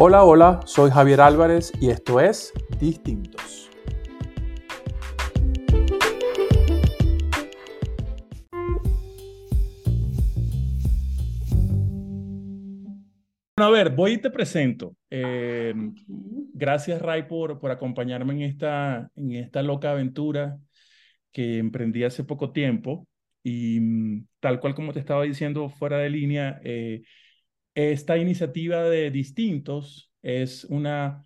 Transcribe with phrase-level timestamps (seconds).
[0.00, 3.68] Hola, hola, soy Javier Álvarez y esto es Distintos.
[13.56, 14.94] Bueno, a ver, voy y te presento.
[15.10, 15.74] Eh,
[16.54, 20.58] gracias, Ray, por, por acompañarme en esta, en esta loca aventura
[21.32, 23.08] que emprendí hace poco tiempo.
[23.42, 27.02] Y mm, tal cual como te estaba diciendo fuera de línea, eh,
[27.78, 31.24] esta iniciativa de Distintos es una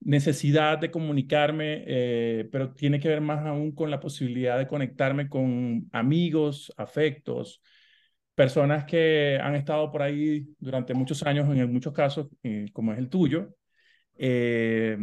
[0.00, 5.28] necesidad de comunicarme, eh, pero tiene que ver más aún con la posibilidad de conectarme
[5.28, 7.62] con amigos, afectos,
[8.34, 12.98] personas que han estado por ahí durante muchos años, en muchos casos, eh, como es
[12.98, 13.54] el tuyo.
[14.16, 14.98] Eh,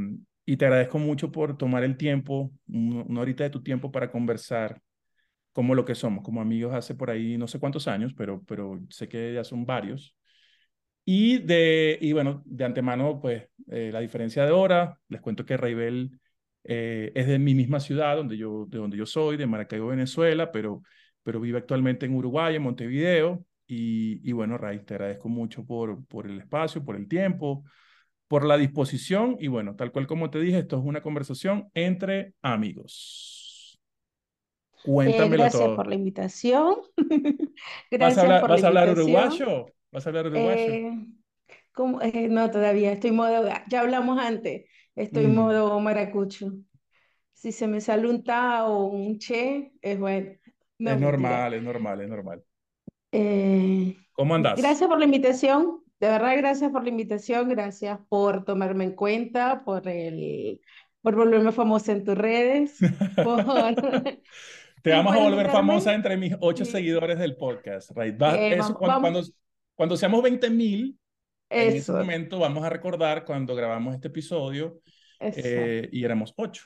[0.45, 4.81] y te agradezco mucho por tomar el tiempo, una horita de tu tiempo para conversar
[5.53, 8.79] como lo que somos, como amigos hace por ahí no sé cuántos años, pero, pero
[8.89, 10.15] sé que ya son varios.
[11.11, 15.57] Y, de, y bueno, de antemano, pues eh, la diferencia de hora, les cuento que
[15.57, 16.11] Raibel
[16.63, 20.51] eh, es de mi misma ciudad, donde yo, de donde yo soy, de Maracaibo, Venezuela,
[20.51, 20.83] pero,
[21.23, 23.43] pero vive actualmente en Uruguay, en Montevideo.
[23.65, 27.63] Y, y bueno, Ray, te agradezco mucho por, por el espacio, por el tiempo,
[28.27, 29.35] por la disposición.
[29.39, 33.79] Y bueno, tal cual como te dije, esto es una conversación entre amigos.
[34.83, 36.75] Cuéntamelo eh, gracias por la invitación.
[37.89, 39.65] gracias ¿Vas a hablar, por ¿vas a hablar uruguayo?
[39.91, 40.57] ¿Vas a hablar uruguayo?
[40.57, 40.97] Eh,
[42.01, 45.35] eh, no, todavía estoy modo, ya hablamos antes, estoy mm.
[45.35, 46.51] modo maracucho.
[47.33, 50.31] Si se me sale un ta o un che, es bueno.
[50.77, 52.43] es normal, es normal, es normal.
[53.11, 54.59] Eh, ¿Cómo andas?
[54.61, 59.63] Gracias por la invitación, de verdad gracias por la invitación, gracias por tomarme en cuenta,
[59.63, 60.61] por el,
[61.01, 62.77] por volverme famosa en tus redes,
[64.83, 68.21] Te vamos a volver famosa entre mis ocho seguidores del podcast, right?
[68.21, 69.21] eso, cuando,
[69.79, 70.99] cuando seamos 20 mil,
[71.49, 74.81] en ese momento vamos a recordar cuando grabamos este episodio
[75.21, 76.65] eh, y éramos ocho.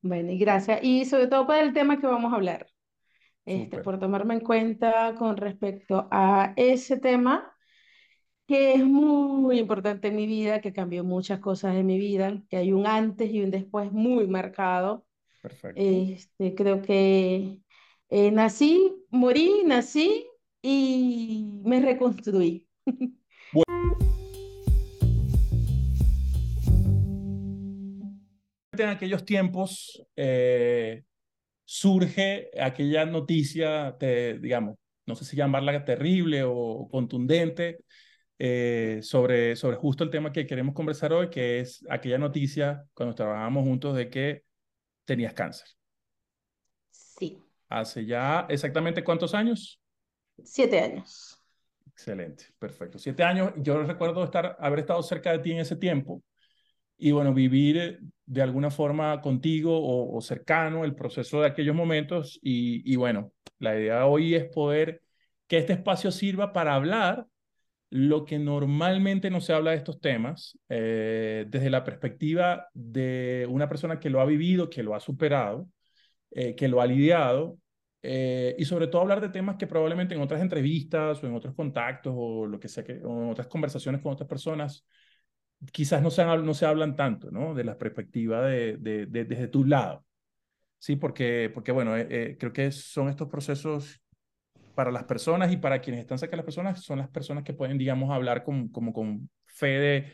[0.00, 0.78] Bueno, y gracias.
[0.84, 2.68] Y sobre todo por el tema que vamos a hablar,
[3.44, 7.52] este, por tomarme en cuenta con respecto a ese tema
[8.46, 12.56] que es muy importante en mi vida, que cambió muchas cosas en mi vida, que
[12.56, 15.04] hay un antes y un después muy marcado.
[15.42, 15.72] Perfecto.
[15.74, 17.58] Este, creo que
[18.10, 20.24] eh, nací, morí, nací
[20.62, 22.66] y me reconstruí.
[28.80, 31.02] En aquellos tiempos eh,
[31.64, 37.78] surge aquella noticia, digamos, no sé si llamarla terrible o contundente,
[38.38, 43.16] eh, sobre, sobre justo el tema que queremos conversar hoy, que es aquella noticia cuando
[43.16, 44.44] trabajamos juntos de que
[45.04, 45.66] tenías cáncer.
[46.90, 47.42] Sí.
[47.68, 49.80] ¿Hace ya exactamente cuántos años?
[50.44, 51.42] Siete años.
[51.86, 52.98] Excelente, perfecto.
[52.98, 56.22] Siete años, yo recuerdo estar, haber estado cerca de ti en ese tiempo
[56.96, 59.78] y bueno, vivir de alguna forma contigo
[60.12, 65.02] o, cercano el proceso de aquellos momentos y, y, bueno, la idea hoy es poder
[65.46, 67.26] que este espacio sirva para hablar
[67.90, 73.68] lo que normalmente no se habla de estos temas eh, desde la perspectiva de una
[73.68, 75.68] persona que lo ha vivido, que lo ha superado,
[76.30, 77.58] eh, que lo ha lidiado
[78.02, 81.54] eh, y sobre todo hablar de temas que probablemente en otras entrevistas o en otros
[81.54, 84.86] contactos o lo que sea, que, o en otras conversaciones con otras personas,
[85.72, 87.54] quizás no se, no se hablan tanto, ¿no?
[87.54, 90.04] De la perspectiva de, de, desde tu lado.
[90.78, 94.00] Sí, porque, porque bueno, eh, eh, creo que son estos procesos
[94.74, 97.52] para las personas y para quienes están cerca de las personas, son las personas que
[97.52, 100.12] pueden, digamos, hablar con, como con fe de,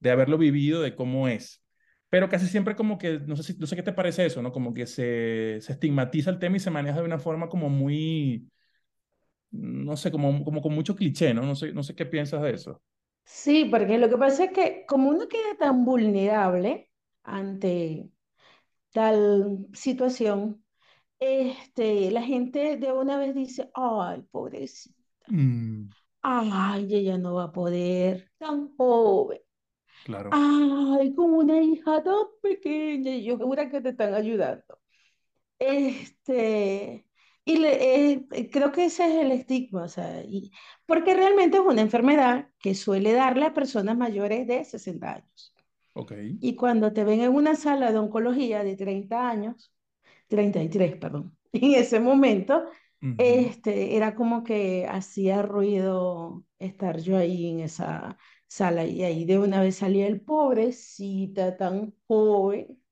[0.00, 1.62] de haberlo vivido, de cómo es
[2.10, 4.52] pero casi siempre como que, no sé, si, no sé qué te parece eso, ¿no?
[4.52, 8.48] Como que se, se estigmatiza el tema y se maneja de una forma como muy,
[9.50, 11.42] no sé, como, como con mucho cliché, ¿no?
[11.42, 12.82] No sé, no sé qué piensas de eso.
[13.24, 16.90] Sí, porque lo que pasa es que como uno queda tan vulnerable
[17.22, 18.10] ante
[18.92, 20.64] tal situación,
[21.20, 24.96] este, la gente de una vez dice, ay, pobrecita,
[25.28, 25.88] mm.
[26.22, 29.40] ay, ella no va a poder, tan joven.
[30.08, 30.30] Claro.
[30.32, 34.80] Ay, como una hija tan pequeña, y yo segura que te están ayudando.
[35.58, 37.04] Este,
[37.44, 40.50] y le, eh, creo que ese es el estigma, o sea, y,
[40.86, 45.54] porque realmente es una enfermedad que suele darle a personas mayores de 60 años.
[45.92, 46.38] Okay.
[46.40, 49.74] Y cuando te ven en una sala de oncología de 30 años,
[50.28, 52.64] 33, perdón, en ese momento,
[53.18, 58.16] este, era como que hacía ruido estar yo ahí en esa
[58.48, 62.82] sala y ahí de una vez salía el pobrecita tan joven.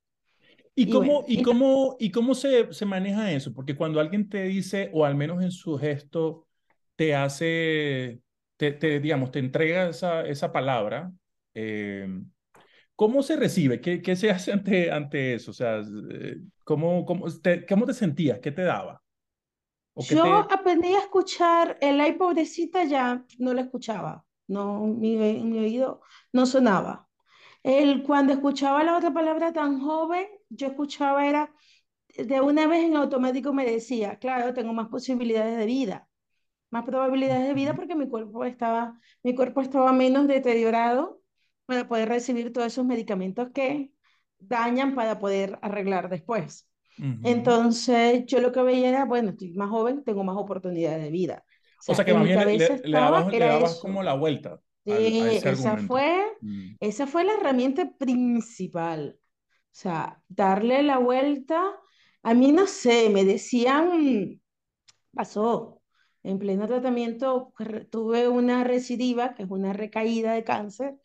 [0.77, 3.53] ¿Y, cómo, y, cómo, y cómo se, se maneja eso?
[3.53, 6.47] Porque cuando alguien te dice, o al menos en su gesto,
[6.95, 8.21] te hace,
[8.57, 11.13] te, te digamos, te entrega esa, esa palabra,
[11.57, 12.31] Em,
[12.95, 13.81] ¿Cómo se recibe?
[13.81, 15.51] ¿Qué, ¿Qué, se hace ante, ante eso?
[15.51, 15.81] O sea,
[16.11, 18.39] eh, ¿cómo, cómo, te, ¿cómo te sentías?
[18.41, 19.03] ¿Qué te daba?
[19.97, 26.03] Yo aprendí a escuchar el ay pobrecita ya no la escuchaba, no mi, mi oído
[26.33, 27.09] no sonaba.
[27.65, 31.55] El, cuando escuchaba la otra palabra tan joven, yo escuchaba era
[32.17, 36.09] de una vez en automático me decía, claro, tengo más posibilidades de vida,
[36.71, 41.23] más probabilidades de vida porque mi cuerpo estaba, mi cuerpo estaba menos deteriorado
[41.67, 43.93] para poder recibir todos esos medicamentos que
[44.39, 46.69] dañan para poder arreglar después.
[47.23, 51.46] Entonces, yo lo que veía era, bueno, estoy más joven, tengo más oportunidades de vida.
[51.89, 54.61] O sea, que más bien le, le, dabas, como la vuelta.
[54.85, 56.77] Sí, esa, fue, mm.
[56.81, 59.19] esa fue la herramienta principal.
[59.19, 61.63] O sea, darle la vuelta.
[62.23, 64.41] A mí no sé, me decían,
[65.13, 65.83] pasó,
[66.23, 67.53] en pleno tratamiento
[67.91, 70.97] tuve una recidiva, que es una recaída de cáncer,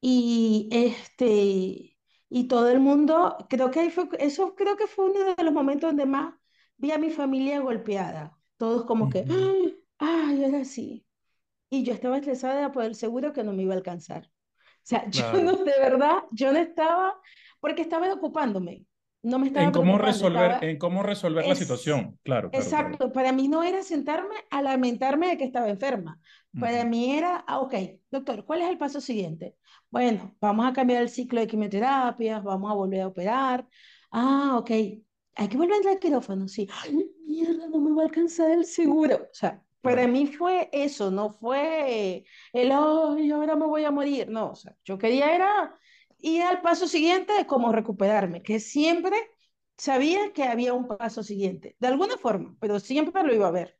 [0.00, 1.94] y este
[2.28, 5.90] y todo el mundo, creo que fue, eso creo que fue uno de los momentos
[5.90, 6.34] donde más
[6.76, 8.36] vi a mi familia golpeada.
[8.56, 9.24] Todos como que,
[9.98, 11.04] ay, era así.
[11.70, 14.26] Y yo estaba estresada por el seguro que no me iba a alcanzar.
[14.26, 17.20] O sea, yo no, de verdad, yo no estaba,
[17.60, 18.86] porque estaba ocupándome.
[19.22, 22.50] No me estaba en cómo resolver, en cómo resolver la situación, claro.
[22.52, 26.20] exacto, para mí no era sentarme a lamentarme de que estaba enferma.
[26.60, 27.74] Para mí era, ah, ok,
[28.10, 29.56] doctor, ¿cuál es el paso siguiente?
[29.88, 33.66] Bueno, vamos a cambiar el ciclo de quimioterapias, vamos a volver a operar.
[34.10, 36.68] Ah, ok, hay que volver al quirófano, sí.
[36.82, 39.16] Ay, mierda, no me va a alcanzar el seguro.
[39.16, 44.28] O sea, para mí fue eso, no fue el, ay, ahora me voy a morir.
[44.30, 45.78] No, o sea, yo quería era
[46.18, 49.14] ir al paso siguiente de cómo recuperarme, que siempre
[49.76, 53.78] sabía que había un paso siguiente, de alguna forma, pero siempre lo iba a ver.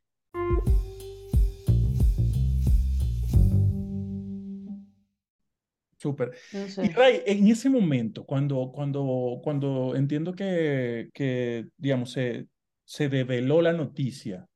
[5.97, 6.33] Súper.
[6.53, 12.45] Y Ray, en ese momento, cuando, cuando, cuando entiendo que, que digamos, se,
[12.83, 14.47] se develó la noticia,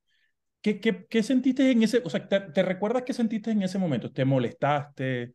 [0.62, 4.12] ¿qué, qué, qué sentiste en ese, o sea, te, recuerdas qué sentiste en ese momento?
[4.12, 5.34] ¿Te molestaste?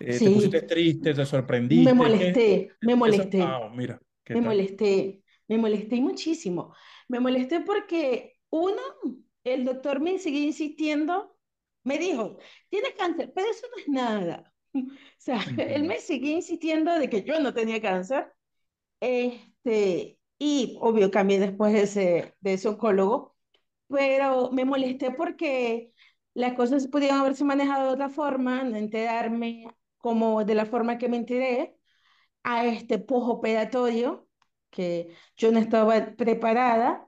[0.00, 1.14] Eh, ¿Te pusiste triste?
[1.14, 1.92] ¿Te sorprendiste?
[1.92, 3.40] Me molesté, me molesté.
[3.42, 4.00] Ah, mira.
[4.28, 6.74] Me molesté, me molesté muchísimo.
[7.08, 8.82] Me molesté porque, uno,
[9.44, 11.36] el doctor me seguía insistiendo,
[11.82, 12.38] me dijo,
[12.70, 14.50] tienes cáncer, pero eso no es nada.
[14.74, 18.32] O sea, él me seguía insistiendo de que yo no tenía cáncer.
[19.00, 23.33] Este, y obvio cambié después de ese, de ese oncólogo,
[23.88, 25.92] pero me molesté porque
[26.34, 29.66] las cosas podían haberse manejado de otra forma, no enterarme
[29.98, 31.76] como de la forma que me enteré,
[32.42, 34.28] a este postoperatorio,
[34.70, 37.06] que yo no estaba preparada,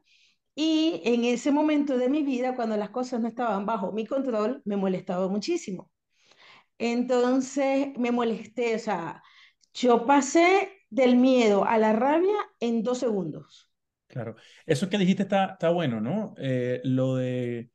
[0.54, 4.62] y en ese momento de mi vida, cuando las cosas no estaban bajo mi control,
[4.64, 5.90] me molestaba muchísimo.
[6.78, 9.22] Entonces me molesté, o sea,
[9.74, 13.70] yo pasé del miedo a la rabia en dos segundos.
[14.06, 16.34] Claro, eso que dijiste está, está bueno, ¿no?
[16.38, 17.70] Eh, lo de,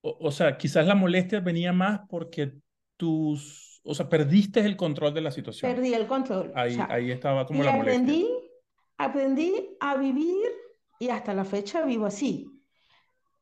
[0.00, 2.52] o, sea, quizás la molestia venía más porque
[2.96, 5.72] tus, o sea, perdiste el control de la situación.
[5.72, 6.52] Perdí el control.
[6.54, 8.02] Ahí, ahí estaba como la molestia.
[8.02, 8.28] Aprendí,
[8.98, 10.48] aprendí a vivir
[10.98, 12.48] y hasta la fecha vivo así,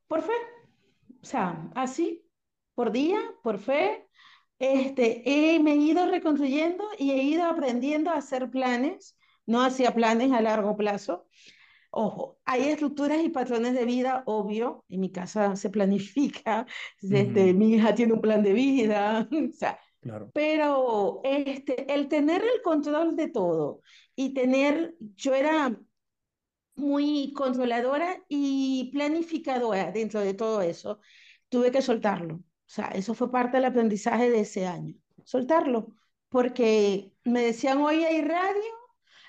[0.06, 0.32] por fe,
[1.22, 2.26] o sea, así,
[2.74, 4.06] por día, por fe,
[4.58, 9.94] este, he, me he ido reconstruyendo y he ido aprendiendo a hacer planes, no hacía
[9.94, 11.26] planes a largo plazo.
[11.92, 16.66] Ojo, hay estructuras y patrones de vida, obvio, en mi casa se planifica,
[17.02, 20.30] este, mi hija tiene un plan de vida, o sea, claro.
[20.32, 23.80] pero este, el tener el control de todo
[24.14, 25.76] y tener, yo era
[26.76, 31.00] muy controladora y planificadora dentro de todo eso,
[31.48, 32.36] tuve que soltarlo.
[32.36, 34.94] O sea, eso fue parte del aprendizaje de ese año,
[35.24, 35.94] soltarlo,
[36.28, 38.62] porque me decían, hoy hay radio,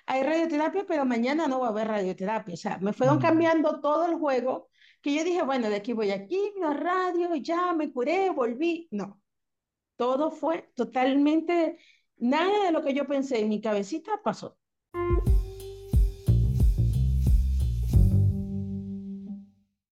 [0.05, 2.53] hay radioterapia, pero mañana no va a haber radioterapia.
[2.53, 4.69] O sea, me fueron cambiando todo el juego,
[5.01, 8.87] que yo dije, bueno, de aquí voy a quimio, radio, ya me curé, volví.
[8.91, 9.21] No,
[9.95, 11.77] todo fue totalmente,
[12.17, 14.57] nada de lo que yo pensé en mi cabecita pasó.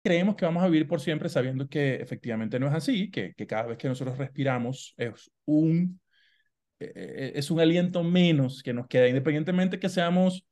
[0.07, 3.45] creemos que vamos a vivir por siempre sabiendo que efectivamente no es así, que, que
[3.45, 5.99] cada vez que nosotros respiramos es un,
[6.79, 10.45] es un aliento menos que nos queda, independientemente que seamos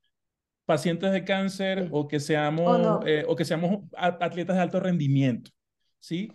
[0.65, 5.51] pacientes de cáncer o que seamos, o, eh, que seamos atletas de alto rendimiento,
[5.99, 6.31] ¿sí?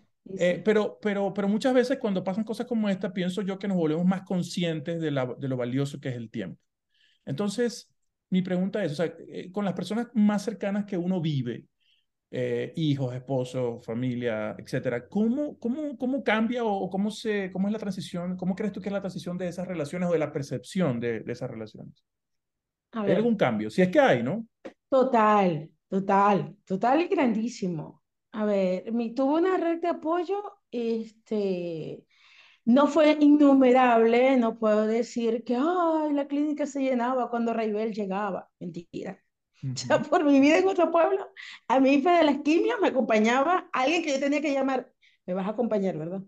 [0.64, 4.06] pero, pero, pero muchas veces cuando pasan cosas como esta, pienso yo que nos volvemos
[4.06, 6.60] más conscientes de, la, de lo valioso que es el tiempo.
[7.24, 7.90] Entonces,
[8.28, 9.12] mi pregunta es, o sea,
[9.52, 11.66] con las personas más cercanas que uno vive,
[12.30, 15.08] eh, hijos, esposos, familia, etcétera.
[15.08, 18.36] ¿Cómo, cómo, cómo cambia o cómo, se, cómo es la transición?
[18.36, 21.20] ¿Cómo crees tú que es la transición de esas relaciones o de la percepción de,
[21.20, 22.04] de esas relaciones?
[22.92, 23.70] ¿Hay algún cambio?
[23.70, 24.46] Si es que hay, ¿no?
[24.88, 28.02] Total, total, total y grandísimo.
[28.32, 32.04] A ver, mi, tuvo una red de apoyo, este,
[32.64, 38.48] no fue innumerable, no puedo decir que Ay, la clínica se llenaba cuando Raibel llegaba,
[38.60, 39.20] mentira.
[39.88, 41.30] Ya por mi vida en otro pueblo,
[41.68, 44.90] a mi hija de las quimios me acompañaba alguien que yo tenía que llamar.
[45.26, 46.22] Me vas a acompañar, ¿verdad?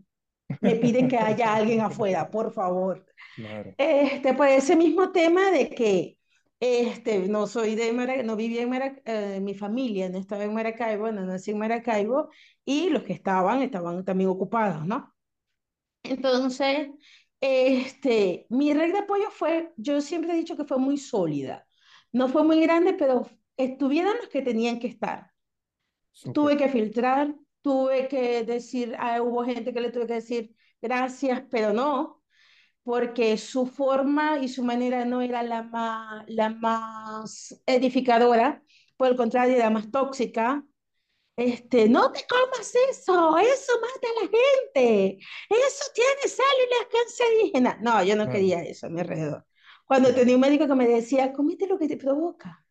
[0.61, 3.07] Me piden que haya alguien afuera, por favor.
[3.35, 3.73] Claro.
[3.79, 6.19] Este, pues ese mismo tema de que
[6.61, 10.53] este, no soy de Maracaibo, no vivía en Maracaibo, eh, mi familia no estaba en
[10.53, 12.29] Maracaibo, no nací en Maracaibo,
[12.65, 15.15] y los que estaban, estaban también ocupados, ¿no?
[16.03, 16.89] Entonces,
[17.41, 21.67] este, mi red de apoyo fue, yo siempre he dicho que fue muy sólida.
[22.13, 25.33] No fue muy grande, pero estuvieron los que tenían que estar.
[26.35, 31.43] Tuve que filtrar, tuve que decir, ah, hubo gente que le tuve que decir gracias,
[31.51, 32.23] pero no,
[32.85, 38.63] porque su forma y su manera no era la más, la más edificadora,
[38.97, 40.65] por el contrario, era más tóxica.
[41.37, 47.81] Este, no te comas eso, eso mata a la gente, eso tiene células cancerígenas.
[47.81, 49.47] No, yo no quería eso a mi alrededor.
[49.85, 52.65] Cuando tenía un médico que me decía, comete lo que te provoca.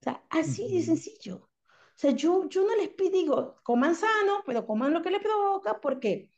[0.00, 1.36] O sea, así de sencillo.
[1.36, 5.22] O sea, yo, yo no les pido, digo, coman sano, pero coman lo que les
[5.22, 6.30] provoca, porque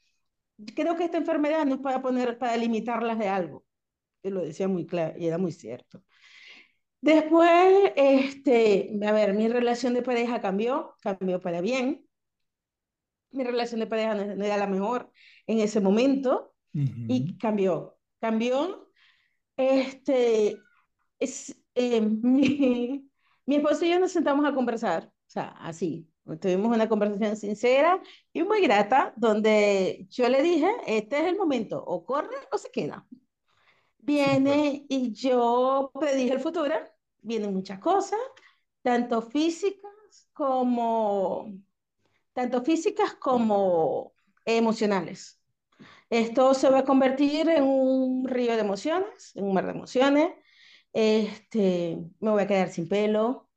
[0.75, 3.64] creo que esta enfermedad no es para poner, para limitarlas de algo.
[4.23, 6.02] Y lo decía muy claro, y era muy cierto.
[7.00, 12.06] Después, este, a ver, mi relación de pareja cambió, cambió para bien.
[13.30, 15.11] Mi relación de pareja no, era la mejor
[15.46, 17.99] en ese momento y cambió.
[18.20, 18.84] Cambió
[19.56, 20.58] este,
[21.18, 23.11] es, eh, mi,
[23.46, 26.08] mi esposo y yo nos sentamos a conversar, o sea, así.
[26.40, 28.00] Tuvimos una conversación sincera
[28.32, 32.70] y muy grata, donde yo le dije, este es el momento, o corre o se
[32.70, 33.06] queda.
[33.99, 36.75] Viene y yo predije el futuro,
[37.20, 38.18] vienen muchas cosas,
[38.82, 39.92] tanto físicas
[40.32, 41.52] como,
[42.32, 44.14] tanto físicas como
[44.46, 45.40] emocionales.
[46.11, 50.30] Esto se va a convertir en un río de emociones, en un mar de emociones.
[50.92, 53.49] Este, me voy a quedar sin pelo,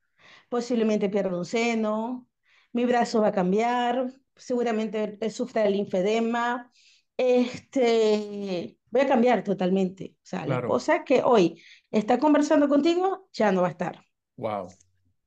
[0.50, 2.28] posiblemente pierda un seno,
[2.74, 6.72] mi brazo va a cambiar, seguramente sufra el linfedema.
[7.16, 10.16] Este, voy a cambiar totalmente.
[10.18, 11.62] O sea, la cosa que hoy
[11.92, 14.04] está conversando contigo ya no va a estar.
[14.36, 14.68] Wow,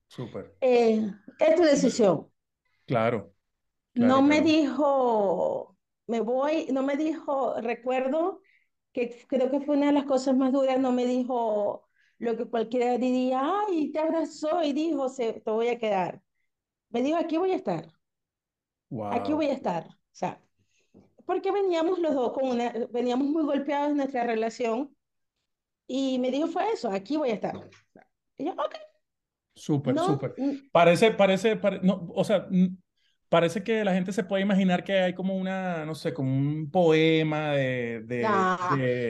[0.06, 0.56] súper.
[0.60, 2.28] Eh, es tu decisión.
[2.86, 3.32] Claro.
[3.94, 5.76] no me dijo,
[6.10, 8.42] me voy, no me dijo, recuerdo
[8.92, 11.88] que creo que fue una de las cosas más duras, no me dijo
[12.18, 16.20] lo que cualquiera diría, ay, te abrazó y dijo, se, te voy a quedar.
[16.90, 17.88] Me dijo, aquí voy a estar.
[19.12, 19.86] Aquí voy a estar.
[19.86, 20.42] O sea,
[21.24, 24.94] porque veníamos los dos con una, veníamos muy golpeados en nuestra relación
[25.86, 27.70] y me dijo, fue eso, aquí voy a estar.
[28.36, 28.74] Y yo, ok.
[29.54, 30.34] Súper, súper.
[30.72, 32.48] Parece, parece, parece, no, o sea,
[33.30, 36.70] parece que la gente se puede imaginar que hay como una, no sé, como un
[36.70, 38.18] poema de, de,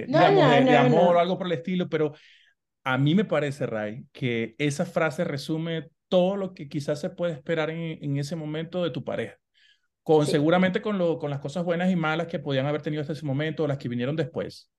[0.07, 2.12] de, amor o algo por el estilo, pero
[2.85, 7.33] a mí me parece, Ray, que esa frase resume todo lo que quizás se puede
[7.33, 9.37] esperar en, en ese momento de tu pareja.
[10.03, 13.15] Con, Seguramente con, lo, con las cosas buenas y malas que podían haber tenido hasta
[13.15, 14.71] ese momento o las que vinieron después.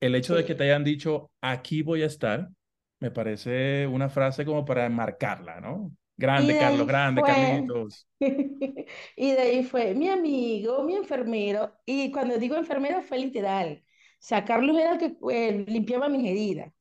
[0.00, 2.48] El hecho de que te hayan dicho, aquí voy a estar,
[3.00, 5.92] me parece una frase como para marcarla, ¿no?
[6.16, 8.06] Grande, Carlos, grande, Carlitos.
[9.16, 13.82] y de ahí fue mi amigo, mi enfermero, y cuando digo enfermero fue literal.
[13.84, 16.72] O sea, Carlos era el que eh, limpiaba mis heridas.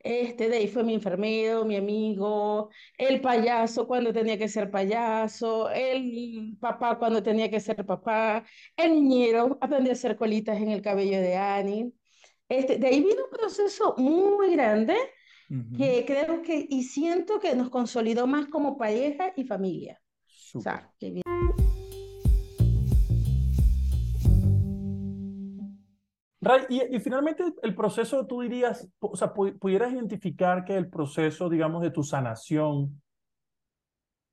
[0.00, 5.70] Este, de ahí fue mi enfermero, mi amigo, el payaso cuando tenía que ser payaso,
[5.70, 8.44] el papá cuando tenía que ser papá,
[8.76, 11.92] el niñero, aprendí a hacer colitas en el cabello de Annie.
[12.48, 14.96] Este, de ahí vino un proceso muy grande
[15.76, 20.00] que creo que y siento que nos consolidó más como pareja y familia.
[20.54, 20.90] O sea,
[26.40, 31.82] Ray, y, finalmente el proceso, tú dirías, o sea, pudieras identificar que el proceso, digamos,
[31.82, 33.00] de tu sanación,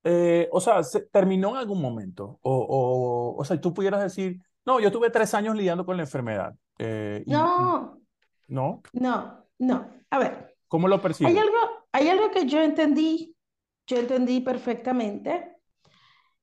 [0.03, 4.41] eh, o sea, se terminó en algún momento, o, o, o sea, tú pudieras decir,
[4.65, 6.55] no, yo tuve tres años lidiando con la enfermedad.
[6.79, 8.01] Eh, no.
[8.47, 8.81] ¿No?
[8.93, 9.89] No, no.
[10.09, 11.33] A ver, ¿Cómo lo percibes?
[11.33, 11.57] Hay algo,
[11.91, 13.35] hay algo que yo entendí,
[13.87, 15.57] yo entendí perfectamente.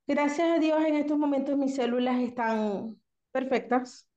[0.06, 3.00] Gracias a Dios en estos momentos mis células están
[3.32, 4.08] perfectas.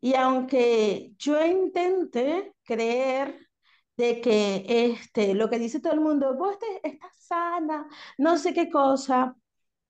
[0.00, 3.48] Y aunque yo intente creer
[3.96, 8.70] de que este, lo que dice todo el mundo, vos estás sana, no sé qué
[8.70, 9.36] cosa,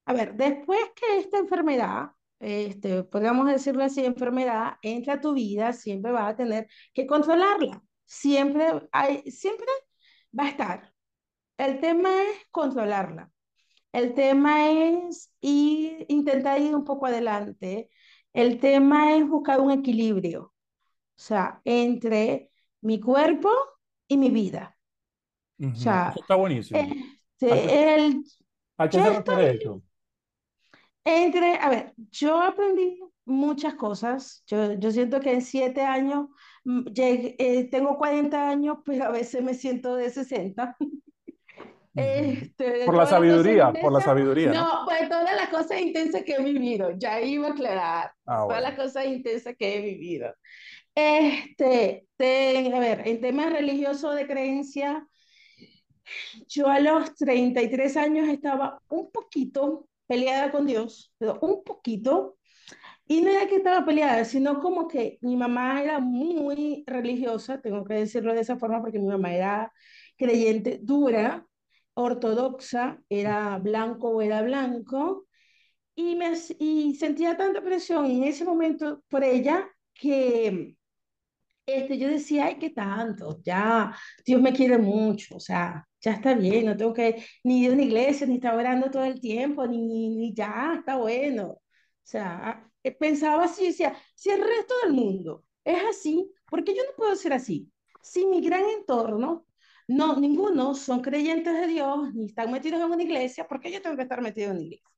[0.07, 5.73] a ver, después que esta enfermedad, este, podríamos decirlo así, enfermedad, entra a tu vida,
[5.75, 7.83] siempre vas a tener que controlarla.
[8.09, 9.67] Siempre, hay, siempre
[10.37, 10.95] va a estar.
[11.59, 13.31] El tema es controlarla.
[13.93, 17.91] El tema es ir, intentar ir un poco adelante.
[18.33, 20.55] El tema es buscar un equilibrio, o
[21.15, 22.51] sea, entre
[22.81, 23.51] mi cuerpo
[24.07, 24.77] y mi vida.
[25.61, 26.81] O sea, está buenísimo.
[26.81, 28.25] Este, el,
[28.79, 29.83] ¿A qué se refiere eso?
[31.05, 34.43] Entre, a ver, yo aprendí muchas cosas.
[34.47, 36.29] Yo, yo siento que en siete años,
[36.65, 40.77] mm, eh, tengo 40 años, pero a veces me siento de 60.
[41.95, 44.53] Este, por la sabiduría, por la sabiduría.
[44.53, 48.13] No, pues todas las cosas intensas que he vivido, ya iba a aclarar.
[48.25, 50.33] Ah, todas las cosas intensas que he vivido.
[50.95, 55.09] Este, a ver, en temas religiosos de creencia,
[56.47, 62.38] yo a los 33 años estaba un poquito peleada con Dios, pero un poquito.
[63.09, 67.85] Y no era que estaba peleada, sino como que mi mamá era muy religiosa, tengo
[67.85, 69.73] que decirlo de esa forma porque mi mamá era
[70.17, 71.47] creyente dura,
[71.95, 75.27] ortodoxa, era blanco o era blanco,
[75.95, 80.77] y, me, y sentía tanta presión en ese momento por ella que
[81.67, 86.35] este, yo decía, ay, qué tanto, ya, Dios me quiere mucho, o sea, ya está
[86.35, 89.67] bien, no tengo que ni ir a una iglesia, ni estar orando todo el tiempo,
[89.67, 91.59] ni, ni, ya, está bueno.
[92.09, 96.83] Sea, eh, pensaba así, decía, si el resto del mundo es así, ¿por qué yo
[96.85, 97.71] no puedo ser así?
[98.01, 99.47] Si mi gran entorno,
[99.89, 103.83] no, ninguno son creyentes de Dios, ni están metidos en una iglesia, ¿por qué yo
[103.83, 104.89] tengo que estar metido en una iglesia?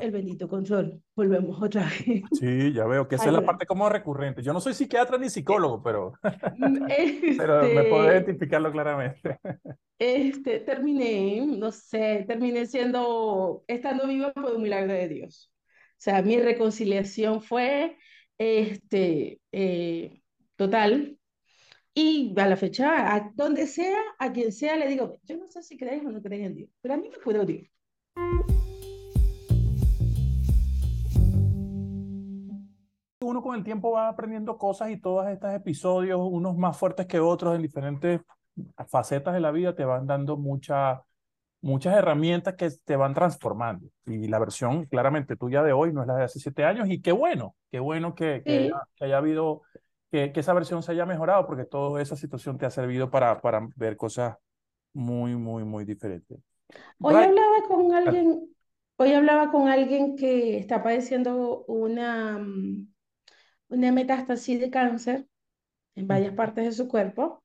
[0.00, 1.02] El bendito control.
[1.14, 2.22] Volvemos otra vez.
[2.32, 4.42] Sí, ya veo que esa es la parte como recurrente.
[4.42, 6.12] Yo no soy psiquiatra ni psicólogo, pero,
[7.38, 9.38] pero me puedo este identificarlo claramente.
[9.98, 15.52] Este, terminé, no sé, terminé siendo, estando viva por un milagro de Dios.
[15.92, 17.96] O sea, mi reconciliación fue
[18.38, 20.22] este, eh,
[20.56, 21.18] total.
[21.94, 25.62] Y a la fecha, a donde sea, a quien sea, le digo, yo no sé
[25.62, 27.68] si crees o no crees en Dios, pero a mí me puedo Dios.
[33.32, 37.18] Uno con el tiempo va aprendiendo cosas y todos estos episodios, unos más fuertes que
[37.18, 38.20] otros en diferentes
[38.88, 41.02] facetas de la vida, te van dando mucha,
[41.62, 43.88] muchas herramientas que te van transformando.
[44.04, 46.88] Y la versión claramente tuya de hoy no es la de hace siete años.
[46.90, 49.62] Y qué bueno, qué bueno que, que, haya, habido,
[50.10, 53.40] que, que, esa versión se haya mejorado, porque toda esa situación te ha servido para,
[53.40, 54.36] para ver cosas
[54.92, 56.38] muy, muy, muy diferentes.
[57.00, 58.54] Hoy hablaba con alguien,
[58.96, 62.91] hoy hablaba con alguien que está padeciendo una mm,
[63.72, 65.26] una metástasis de cáncer
[65.94, 67.42] en varias partes de su cuerpo.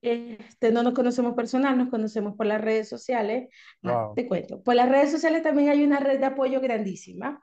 [0.00, 3.48] Este, no nos conocemos personal, nos conocemos por las redes sociales.
[3.84, 7.42] Ah, te cuento, por las redes sociales también hay una red de apoyo grandísima.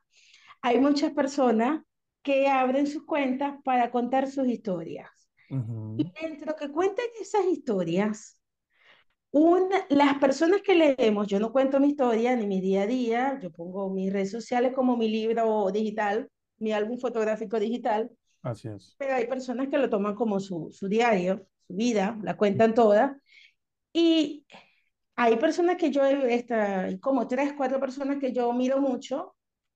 [0.61, 1.83] Hay muchas personas
[2.21, 5.09] que abren sus cuentas para contar sus historias.
[5.49, 8.39] Y dentro que cuenten esas historias,
[9.31, 13.39] una, las personas que leemos, yo no cuento mi historia ni mi día a día,
[13.41, 18.11] yo pongo mis redes sociales como mi libro digital, mi álbum fotográfico digital,
[18.97, 23.19] Pero hay personas que lo toman como su, su diario, su vida, la cuentan toda.
[23.93, 24.45] Y
[25.15, 29.35] hay personas que yo, esta, como tres, cuatro personas que yo miro mucho.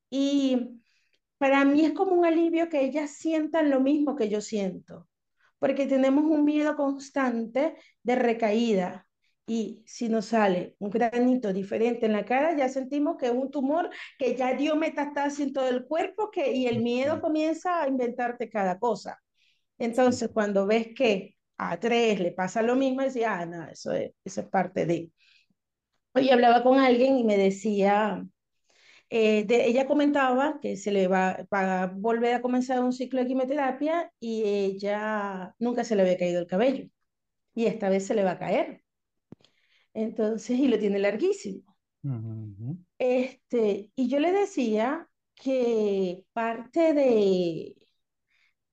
[0.09, 0.81] Y
[1.37, 5.07] para mí es como un alivio que ellas sientan lo mismo que yo siento.
[5.59, 9.07] Porque tenemos un miedo constante de recaída,
[9.45, 13.51] y si nos sale un granito diferente en la cara, ya sentimos que es un
[13.51, 17.87] tumor que ya dio metástasis en todo el cuerpo que, y el miedo comienza a
[17.87, 19.19] inventarte cada cosa.
[19.77, 24.11] Entonces, cuando ves que a tres le pasa lo mismo, decía, ah, no, eso es,
[24.23, 25.11] eso es parte de...
[26.13, 28.23] Hoy hablaba con alguien y me decía,
[29.09, 34.11] eh, ella comentaba que se le va, a volver a comenzar un ciclo de quimioterapia
[34.19, 36.89] y ella nunca se le había caído el cabello
[37.55, 38.82] y esta vez se le va a caer.
[39.93, 41.75] Entonces, y lo tiene larguísimo.
[42.97, 47.75] Este, y yo le decía que parte de,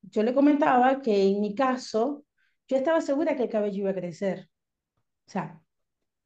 [0.02, 2.24] yo le comentaba que en mi caso,
[2.68, 4.48] yo estaba segura que el cabello iba a crecer.
[5.26, 5.60] O sea,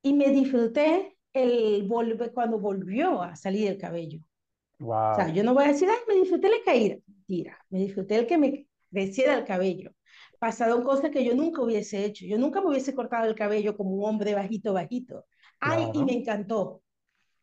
[0.03, 4.21] y me disfruté el volver cuando volvió a salir el cabello.
[4.79, 6.97] O sea, yo no voy a decir, ay, me disfruté la caída.
[7.07, 9.93] Mentira, me disfruté el que me creciera el cabello
[10.39, 12.25] pasaron cosas que yo nunca hubiese hecho.
[12.27, 15.27] Yo nunca me hubiese cortado el cabello como un hombre bajito, bajito.
[15.61, 16.83] Ay, y me encantó.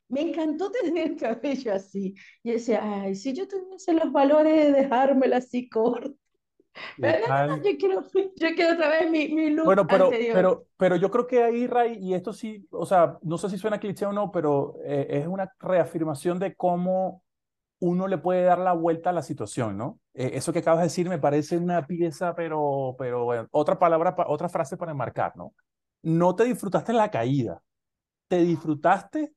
[0.09, 2.15] Me encantó tener el cabello así.
[2.43, 6.15] Y decía, ay, si yo tuviese los valores de dejármelo así corto.
[7.01, 10.33] Pero no, no, yo quiero, yo quiero otra vez mi, mi look Bueno, pero, anterior.
[10.33, 13.57] pero, pero yo creo que ahí, Ray, y esto sí, o sea, no sé si
[13.57, 17.23] suena cliché o no, pero eh, es una reafirmación de cómo
[17.81, 19.99] uno le puede dar la vuelta a la situación, ¿no?
[20.15, 24.15] Eh, eso que acabas de decir me parece una pieza, pero, pero bueno, otra palabra,
[24.15, 25.53] pa- otra frase para enmarcar, ¿no?
[26.03, 27.63] No te disfrutaste la caída,
[28.27, 29.33] te disfrutaste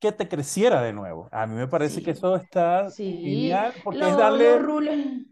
[0.00, 1.28] que te creciera de nuevo.
[1.32, 3.14] A mí me parece que Sí, eso está sí.
[3.22, 4.68] genial, porque es Los, los darle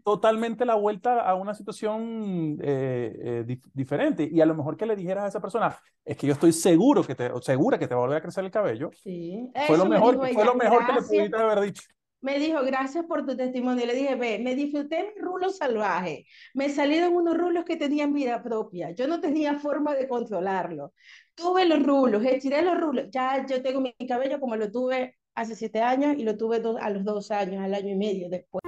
[0.03, 4.27] totalmente la vuelta a una situación eh, eh, dif- diferente.
[4.31, 7.03] Y a lo mejor que le dijeras a esa persona, es que yo estoy seguro
[7.05, 8.95] que te, segura que te va a volver a crecer el cabello.
[9.03, 9.49] Sí.
[9.61, 11.83] Fue lo Eso me mejor, dijo fue lo mejor que le pudiste haber dicho.
[12.21, 13.85] Me dijo, gracias por tu testimonio.
[13.85, 16.25] Le dije, ve, me disfruté mi rulo salvaje.
[16.53, 18.91] Me salieron unos rulos que tenían vida propia.
[18.91, 20.93] Yo no tenía forma de controlarlo.
[21.35, 23.05] Tuve los rulos, estiré los rulos.
[23.11, 26.89] Ya yo tengo mi cabello como lo tuve hace siete años y lo tuve a
[26.89, 28.63] los dos años, al año y medio después.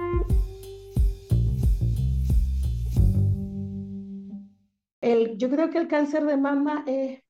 [5.00, 7.22] El, yo creo que el cáncer de mama es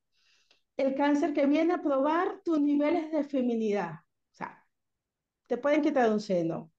[0.77, 4.01] el cáncer que viene a probar tus niveles de feminidad.
[5.51, 6.71] O te pueden quitar un seno,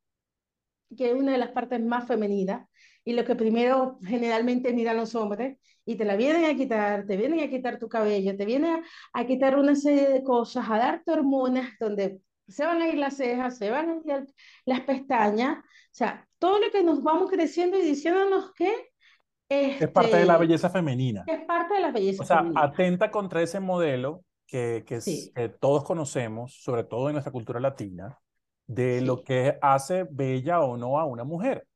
[0.97, 2.67] que es una de las partes más femeninas
[3.05, 7.19] y lo que primero generalmente miran los hombres y te la vienen a quitar, te
[7.19, 8.83] vienen a quitar tu cabello, te vienen a,
[9.13, 13.19] a quitar una serie de cosas, a darte hormonas donde se van a ir las
[13.19, 14.27] cejas, se van a ir
[14.65, 18.73] las pestañas, o sea, todo lo que nos vamos creciendo y diciéndonos que
[19.51, 21.25] Es parte de la este, belleza femenina.
[21.27, 22.63] es parte de la O belleza sea, femenina.
[22.63, 25.33] atenta contra ese modelo que, que, es- Sí.
[25.35, 28.19] que todos conocemos, sobre todo en nuestra cultura latina,
[28.67, 31.67] de lo que hace bella o no a una mujer.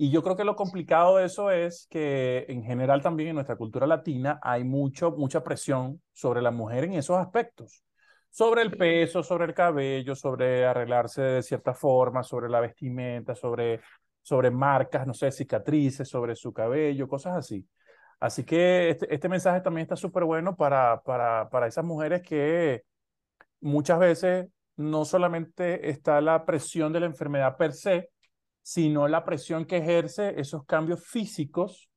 [0.00, 3.56] Y yo creo que lo complicado de eso es que en general también en nuestra
[3.56, 7.82] cultura latina hay mucho, mucha presión sobre la mujer en esos aspectos.
[8.30, 13.80] Sobre el peso, sobre el cabello, sobre arreglarse de cierta forma, sobre la vestimenta, sobre,
[14.22, 17.66] sobre marcas, no sé, cicatrices, sobre su cabello, cosas así.
[18.20, 22.84] Así que este, este mensaje también está súper bueno para, para, para esas mujeres que
[23.60, 28.10] muchas veces no solamente está la presión de la enfermedad per se,
[28.62, 31.90] sino la presión que ejerce esos cambios físicos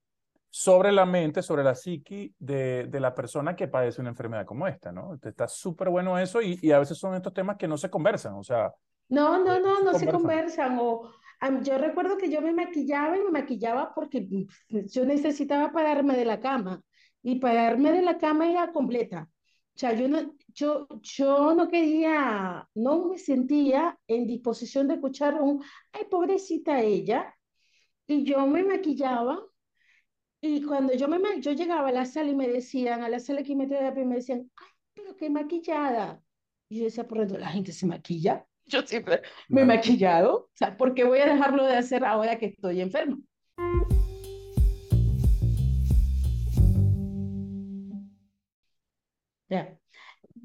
[0.50, 4.68] sobre la mente, sobre la psiqui de, de la persona que padece una enfermedad como
[4.68, 5.18] esta, ¿no?
[5.24, 8.34] Está súper bueno eso y, y a veces son estos temas que no se conversan,
[8.36, 8.74] o sea,
[9.10, 10.12] No, no, eh, no, se no se conversan.
[10.12, 10.78] conversan.
[10.80, 15.72] O, am, yo recuerdo que yo me maquillaba y me maquillaba porque mm, yo necesitaba
[15.72, 16.82] pararme de la cama.
[17.24, 19.30] Y pararme de la cama era completa.
[19.76, 25.42] O sea, yo no, yo, yo no quería, no me sentía en disposición de escuchar
[25.42, 27.36] un, ay, pobrecita ella.
[28.08, 29.40] Y yo me maquillaba.
[30.42, 33.40] Y cuando yo, me, yo llegaba a la sala y me decían, a la sala
[33.40, 36.22] de quimioterapia, y me decían, ay, pero qué maquillada.
[36.70, 38.46] Y yo decía, ¿por dónde la gente se maquilla?
[38.66, 40.36] Yo siempre me he maquillado.
[40.36, 43.18] O sea, ¿por qué voy a dejarlo de hacer ahora que estoy enferma?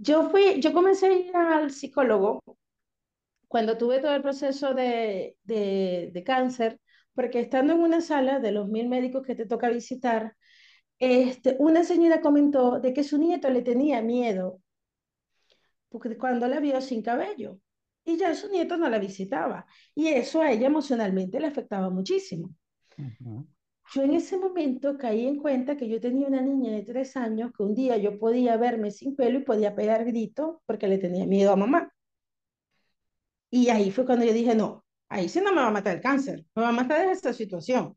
[0.06, 2.42] Yo fui, yo comencé a ir al psicólogo
[3.48, 6.80] cuando tuve todo el proceso de, de, de cáncer,
[7.14, 10.36] porque estando en una sala de los mil médicos que te toca visitar,
[10.98, 14.60] este, una señora comentó de que su nieto le tenía miedo,
[15.88, 17.58] porque cuando la vio sin cabello,
[18.04, 22.54] y ya su nieto no la visitaba, y eso a ella emocionalmente le afectaba muchísimo.
[22.98, 23.46] Ujú.
[23.94, 27.52] Yo en ese momento caí en cuenta que yo tenía una niña de tres años
[27.56, 31.26] que un día yo podía verme sin pelo y podía pegar gritos porque le tenía
[31.26, 31.92] miedo a mamá.
[33.50, 36.02] Y ahí fue cuando yo dije, no, ahí sí no me va a matar el
[36.02, 37.96] cáncer, me va a matar esta situación.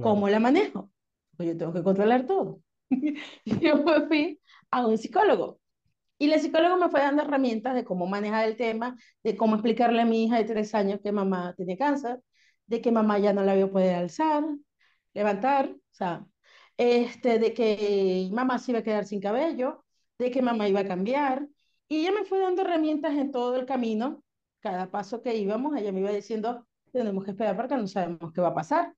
[0.00, 0.90] ¿Cómo la manejo?
[1.36, 2.60] Pues yo tengo que controlar todo.
[3.44, 5.60] Yo me fui a un psicólogo.
[6.18, 10.02] Y el psicólogo me fue dando herramientas de cómo manejar el tema, de cómo explicarle
[10.02, 12.20] a mi hija de tres años que mamá tiene cáncer,
[12.66, 14.44] de que mamá ya no la voy a poder alzar,
[15.16, 16.26] levantar, o sea,
[16.76, 19.84] este, de que mamá se iba a quedar sin cabello,
[20.18, 21.48] de que mamá iba a cambiar.
[21.88, 24.22] Y ella me fue dando herramientas en todo el camino.
[24.60, 28.40] Cada paso que íbamos, ella me iba diciendo, tenemos que esperar porque no sabemos qué
[28.40, 28.94] va a pasar.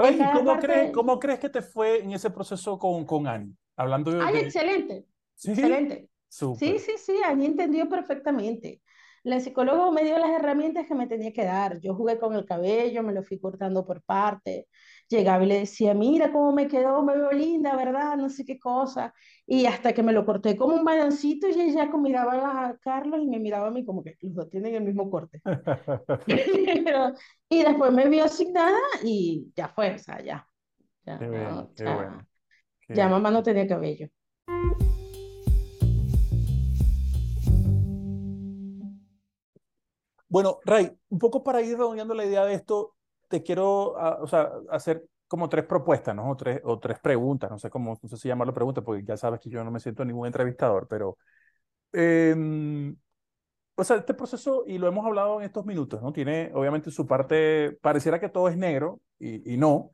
[0.00, 2.78] En Ray, ¿y cada cómo crees, parte, cómo crees que te fue en ese proceso
[2.78, 3.54] con, con Ani?
[3.76, 6.10] Hablando de, ay, de- excelente, Sí, excelente.
[6.50, 6.78] Sí, súper.
[6.78, 8.82] sí, sí, Ani entendió perfectamente.
[9.22, 11.80] La psicóloga me dio las herramientas que me tenía que dar.
[11.80, 14.66] Yo jugué con el cabello, me lo fui cortando por partes.
[15.08, 18.16] Llegaba y le decía, mira cómo me quedó, me veo linda, ¿verdad?
[18.16, 19.14] No sé qué cosa.
[19.46, 23.26] Y hasta que me lo corté como un baloncito y ella miraba a Carlos y
[23.26, 25.40] me miraba a mí como que los dos tienen el mismo corte.
[26.84, 27.14] Pero-
[27.48, 30.46] y después me vio asignada y ya fue, o sea, ya.
[31.06, 32.26] Ya, Qué no, bien, o qué sea, bueno.
[32.86, 34.08] qué- ya mamá no tenía cabello.
[40.28, 42.96] Bueno, Ray, un poco para ir redondeando la idea de esto,
[43.28, 46.30] te quiero ah, o sea, hacer como tres propuestas, ¿no?
[46.30, 49.16] O tres, o tres preguntas, no sé cómo, no sé si llamarlo preguntas, porque ya
[49.16, 51.18] sabes que yo no me siento ningún entrevistador, pero...
[51.92, 52.34] Eh,
[53.80, 56.12] o sea, este proceso, y lo hemos hablado en estos minutos, ¿no?
[56.12, 59.92] Tiene obviamente su parte, pareciera que todo es negro, y, y no,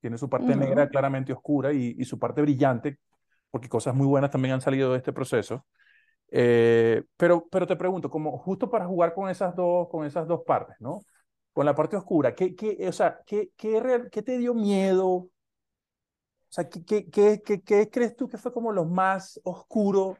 [0.00, 2.98] tiene su parte negra claramente oscura y, y, su parte brillante,
[3.50, 5.64] porque cosas muy buenas también han salido de este proceso.
[6.32, 10.40] Eh, pero, pero te pregunto, como justo para jugar con esas dos, con esas dos
[10.44, 11.02] partes, ¿no?
[11.52, 15.08] Con la parte oscura, ¿qué, qué, o sea, qué, qué, qué te dio miedo?
[15.08, 15.30] O
[16.48, 20.18] sea, ¿qué, qué, qué, crees tú que fue como lo más oscuro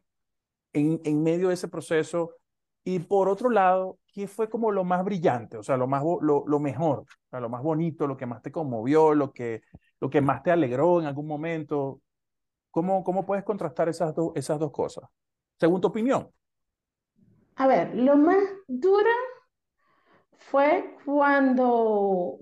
[0.73, 2.37] en, en medio de ese proceso?
[2.85, 5.57] Y por otro lado, ¿qué fue como lo más brillante?
[5.57, 8.43] O sea, lo, más, lo, lo mejor, o sea, lo más bonito, lo que más
[8.43, 9.63] te conmovió, lo que,
[10.01, 12.01] lo que más te alegró en algún momento.
[12.71, 15.05] ¿Cómo, cómo puedes contrastar esas, dos esas dos cosas?
[15.59, 16.31] Según tu opinión.
[17.57, 19.11] A ver, lo más duro
[20.41, 22.39] fue cuando,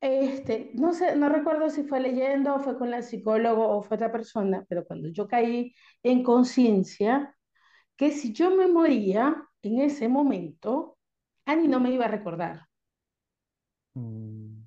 [0.00, 3.96] este, no sé, no recuerdo si fue leyendo o fue con la psicóloga o fue
[3.96, 7.34] otra persona, pero cuando yo caí en conciencia
[7.96, 10.98] que si yo me moría en ese momento,
[11.46, 12.66] Ani no me iba a recordar.
[13.94, 14.66] Mm.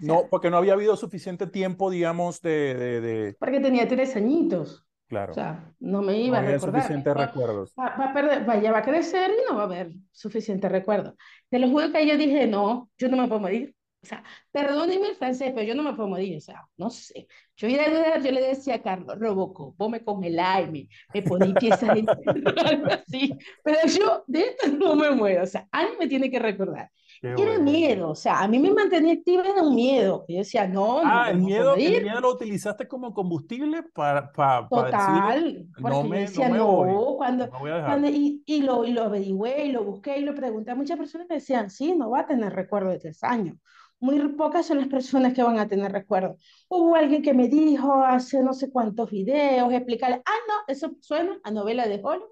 [0.00, 3.36] no, porque no había habido suficiente tiempo, digamos, de, de, de...
[3.38, 4.84] Porque tenía tres añitos.
[5.12, 5.32] Claro.
[5.32, 6.80] O sea, no me iba no a recordar.
[6.80, 7.74] suficientes va, recuerdos.
[7.78, 10.70] Va, va, a perder, va, ya va a crecer y no va a haber suficiente
[10.70, 11.16] recuerdo.
[11.50, 13.74] Te lo juro que yo dije, no, yo no me puedo morir.
[14.02, 17.28] O sea, perdóneme el francés, pero yo no me puedo morir, o sea, no sé.
[17.56, 17.82] Yo, iba
[18.20, 22.04] yo le decía a Carlos, Roboco, vos me congeláis, me, me ponéis piezas de
[22.66, 26.38] algo así, pero yo de esto no me muero, o sea, alguien me tiene que
[26.38, 26.90] recordar.
[27.22, 27.62] Qué era bueno.
[27.62, 30.24] miedo, o sea, a mí me mantenía activa era un miedo.
[30.26, 34.68] Yo decía, no, ah, no el miedo, el miedo lo utilizaste como combustible para, para,
[34.68, 37.58] Total, para decir, porque no yo me, decía, no me no, voy, cuando, no me
[37.60, 37.90] voy a dejar.
[37.90, 40.98] cuando y, y, lo, y lo averigüé y lo busqué y lo pregunté a muchas
[40.98, 43.56] personas me decían, sí, no va a tener recuerdo de tres años.
[44.00, 46.36] Muy pocas son las personas que van a tener recuerdo.
[46.68, 51.38] Hubo alguien que me dijo hace no sé cuántos videos, explicarle, ah, no, eso suena
[51.44, 52.26] a novela de Hollywood.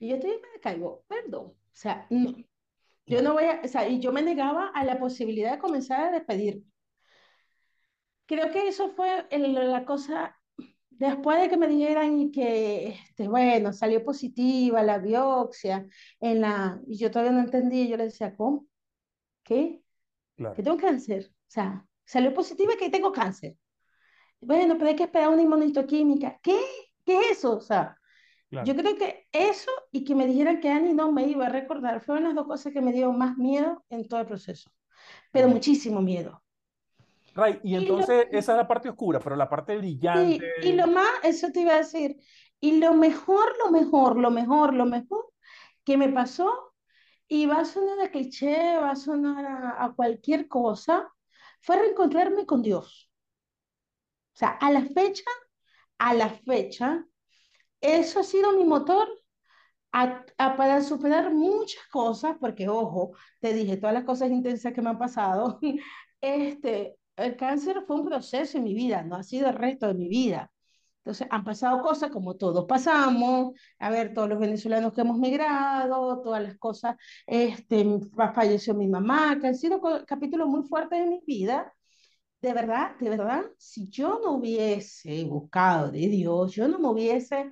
[0.00, 1.52] Y yo estoy me caigo, perdón.
[1.52, 2.34] O sea, no.
[3.06, 6.00] Yo no voy a, o sea, y yo me negaba a la posibilidad de comenzar
[6.00, 6.64] a despedirme.
[8.26, 10.40] Creo que eso fue el, la cosa,
[10.88, 15.86] después de que me dijeran que, este, bueno, salió positiva la biopsia,
[16.20, 18.66] en la, y yo todavía no entendía, yo le decía, ¿cómo?
[19.42, 19.82] ¿Qué?
[20.36, 20.54] Claro.
[20.54, 21.30] Que tengo cáncer.
[21.30, 23.56] O sea, salió positiva que tengo cáncer.
[24.40, 26.38] Bueno, pero hay que esperar una inmunohistoquímica.
[26.42, 26.58] ¿Qué?
[27.04, 27.58] ¿Qué es eso?
[27.58, 27.96] O sea,
[28.50, 28.66] Claro.
[28.66, 32.00] yo creo que eso y que me dijeran que Ani no me iba a recordar
[32.02, 34.70] fueron las dos cosas que me dieron más miedo en todo el proceso.
[35.32, 36.42] Pero muchísimo miedo.
[37.34, 40.44] Right, y Y entonces lo- esa es la parte oscura, pero la parte brillante.
[40.62, 42.16] y lo más, eso te iba a decir,
[42.60, 45.32] y lo mejor, lo mejor, lo mejor, lo mejor
[45.84, 46.74] que me pasó,
[47.28, 51.12] y va a sonar a cliché, va a sonar a, a cualquier cosa,
[51.62, 53.10] fue reencontrarme con Dios.
[54.34, 55.24] O sea, a la fecha,
[55.98, 57.06] a la fecha,
[57.84, 59.08] eso ha sido mi motor
[59.92, 64.82] a- a- para superar muchas cosas, porque ojo, te dije todas las cosas intensas que
[64.82, 65.58] me han pasado.
[66.20, 69.94] Este, el cáncer fue un proceso en mi vida, no ha sido el resto de
[69.94, 70.50] mi vida.
[70.98, 76.22] Entonces, han pasado cosas como todos pasamos, a ver, todos los venezolanos que hemos migrado,
[76.22, 77.84] todas las cosas, este,
[78.16, 81.72] fa- falleció mi mamá, que han sido capítulos muy fuertes de mi vida.
[82.44, 87.50] De verdad, de verdad, si yo no hubiese buscado de Dios, yo no me hubiese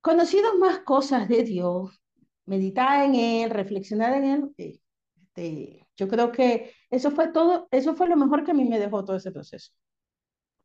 [0.00, 2.02] conocido más cosas de Dios,
[2.44, 4.80] meditar en Él, reflexionar en Él, eh,
[5.16, 8.80] este, yo creo que eso fue todo, eso fue lo mejor que a mí me
[8.80, 9.70] dejó todo ese proceso.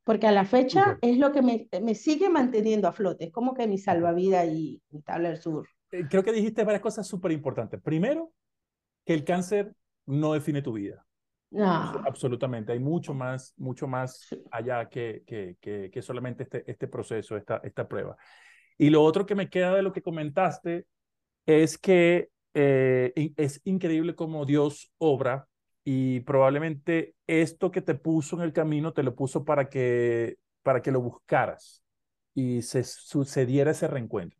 [0.03, 3.53] Porque a la fecha es lo que me, me sigue manteniendo a flote, es como
[3.53, 5.67] que mi salvavidas y mi tabla del sur.
[5.91, 7.79] Eh, Creo que dijiste varias cosas súper importantes.
[7.79, 8.31] Primero,
[9.05, 9.75] que el cáncer
[10.07, 11.04] no define tu vida.
[11.55, 12.73] No, absolutamente.
[12.73, 17.61] Hay mucho más, mucho más allá que, que, que, que solamente este, este proceso, esta,
[17.63, 18.17] esta prueba.
[18.77, 20.85] Y lo otro que me queda de lo que comentaste
[21.45, 25.47] es que eh, es increíble cómo Dios obra
[25.85, 30.81] y probablemente esto que te puso en el camino te lo puso para que, para
[30.81, 31.83] que lo buscaras
[32.33, 34.37] y se sucediera ese reencuentro.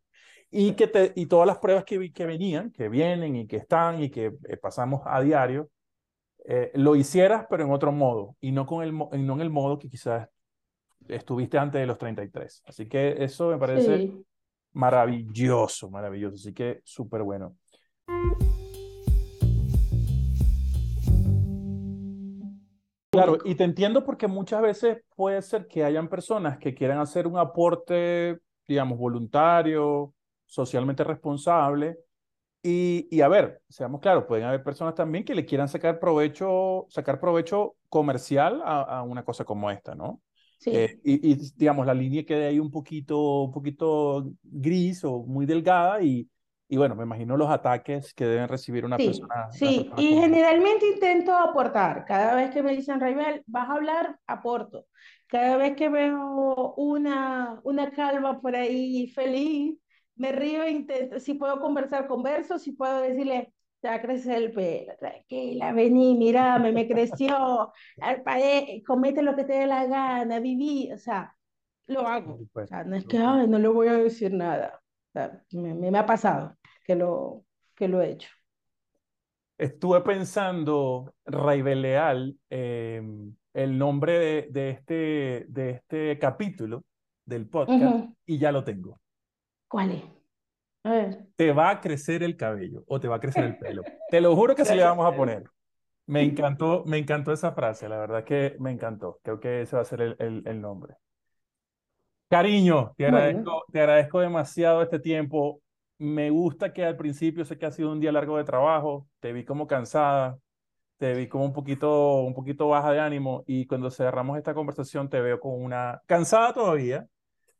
[0.50, 4.02] Y, que te, y todas las pruebas que, que venían, que vienen y que están
[4.02, 5.70] y que eh, pasamos a diario,
[6.48, 9.80] eh, lo hicieras pero en otro modo y no, con el, no en el modo
[9.80, 10.28] que quizás
[11.08, 12.62] estuviste antes de los 33.
[12.66, 14.24] Así que eso me parece sí.
[14.72, 16.36] maravilloso, maravilloso.
[16.36, 17.56] Así que súper bueno.
[23.10, 27.26] Claro, y te entiendo porque muchas veces puede ser que hayan personas que quieran hacer
[27.26, 30.12] un aporte, digamos, voluntario,
[30.44, 31.98] socialmente responsable,
[32.68, 36.86] Y, y, a ver, seamos claros, pueden haber personas también que le quieran sacar provecho,
[36.88, 40.20] sacar provecho comercial a, a una cosa como esta, ¿no?
[40.58, 40.70] Sí.
[40.74, 45.46] Eh, y, y, digamos, la línea queda ahí un poquito, un poquito gris o muy
[45.46, 46.28] delgada y,
[46.68, 49.52] y bueno, me imagino los ataques que deben recibir una sí, persona.
[49.52, 52.04] Sí, una y generalmente intento aportar.
[52.04, 54.86] Cada vez que me dicen, Raibel, vas a hablar, aporto.
[55.28, 59.78] Cada vez que veo una, una calva por ahí feliz,
[60.16, 63.52] me río, intento, si puedo conversar, converso, si puedo decirle,
[63.82, 67.72] ya crece el pelo, tranquila, vení, mírame, me creció,
[68.86, 71.36] comete lo que te dé la gana, viví, o sea,
[71.86, 72.40] lo hago.
[72.52, 74.80] O sea, no es que, ay, no le voy a decir nada.
[75.08, 78.28] O sea, me, me, ha pasado que lo, que lo he hecho.
[79.58, 83.00] Estuve pensando, Raibel Leal, eh,
[83.54, 86.84] el nombre de, de, este, de este capítulo
[87.24, 88.16] del podcast uh -huh.
[88.26, 89.00] y ya lo tengo.
[89.68, 90.04] ¿Cuál es?
[90.84, 91.26] A ver.
[91.36, 93.82] Te va a crecer el cabello o te va a crecer el pelo.
[94.10, 95.44] te lo juro que se le vamos a poner.
[96.06, 99.18] Me encantó, me encantó esa frase, la verdad que me encantó.
[99.22, 100.94] Creo que ese va a ser el, el, el nombre.
[102.28, 105.60] Cariño, te agradezco, te agradezco demasiado este tiempo.
[105.98, 109.32] Me gusta que al principio sé que ha sido un día largo de trabajo, te
[109.32, 110.38] vi como cansada,
[110.98, 115.08] te vi como un poquito, un poquito baja de ánimo y cuando cerramos esta conversación
[115.08, 117.06] te veo con una, cansada todavía,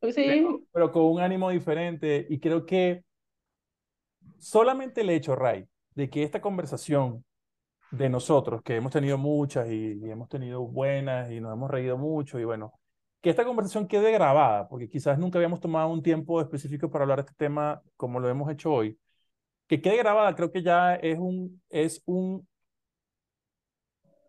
[0.03, 0.13] sí.
[0.15, 3.05] pero, pero con un ánimo diferente y creo que
[4.39, 7.25] solamente el hecho, Ray, de que esta conversación
[7.91, 11.97] de nosotros, que hemos tenido muchas y, y, hemos tenido buenas y nos hemos reído
[11.97, 12.73] mucho y bueno,
[13.21, 17.19] que esta conversación quede grabada, porque quizás nunca habíamos tomado un tiempo específico para hablar
[17.19, 18.99] de este tema como lo hemos hecho hoy,
[19.67, 22.47] que quede grabada creo que ya es un, es un,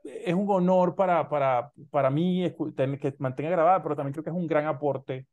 [0.04, 2.52] es un honor para, para, para mí
[3.00, 5.28] que mantenga grabada, pero también creo que es un gran aporte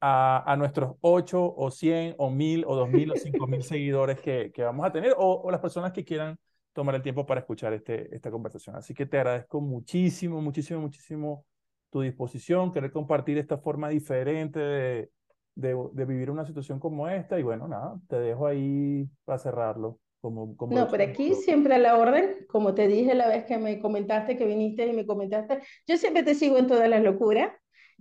[0.00, 4.62] a, a, nuestros 8 o 100 o 1000 o 2000 o 5000 seguidores que, que,
[4.62, 6.38] vamos a tener o, o, las personas que quieran
[6.72, 8.76] tomar el tiempo para escuchar este, esta conversación.
[8.76, 11.46] Así que te agradezco muchísimo, muchísimo, muchísimo
[11.90, 15.10] tu disposición, querer compartir esta forma diferente de,
[15.54, 20.00] de, de vivir una situación como esta y bueno, nada, te dejo ahí para cerrarlo.
[20.20, 23.58] Como, como no, pero aquí siempre a la orden, como te dije la vez que
[23.58, 27.52] me comentaste que viniste y me comentaste, yo siempre te sigo en todas las locuras.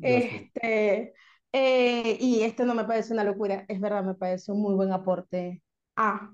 [0.01, 1.13] Este,
[1.53, 4.91] eh, y esto no me parece una locura, es verdad, me parece un muy buen
[4.91, 5.63] aporte
[5.95, 6.31] a,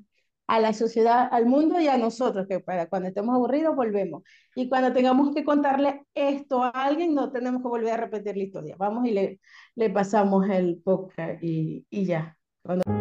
[0.47, 4.23] a la sociedad, al mundo y a nosotros, que para cuando estemos aburridos volvemos.
[4.55, 8.43] Y cuando tengamos que contarle esto a alguien, no tenemos que volver a repetir la
[8.43, 8.75] historia.
[8.79, 9.39] Vamos y le,
[9.75, 12.37] le pasamos el podcast y, y ya.
[12.63, 12.98] Cuando...